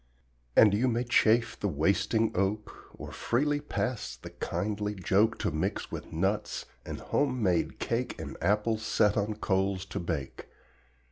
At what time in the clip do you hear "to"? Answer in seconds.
5.37-5.51, 9.85-9.99